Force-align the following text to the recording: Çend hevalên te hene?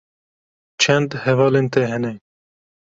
Çend 0.81 1.09
hevalên 1.23 1.67
te 1.73 1.81
hene? 1.91 2.13